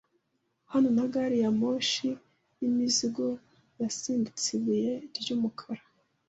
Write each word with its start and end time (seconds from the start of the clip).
Hano 0.71 0.87
na 0.97 1.05
gari 1.13 1.37
ya 1.43 1.51
moshi 1.59 2.09
yimizigo 2.61 3.25
yasimbutse 3.81 4.47
ibuye 4.57 4.93
ry'umukara 5.17 5.83